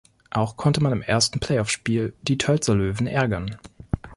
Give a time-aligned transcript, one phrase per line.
[0.31, 3.55] Auch konnte man im ersten Playoffspiel die Tölzer Löwen ärgern.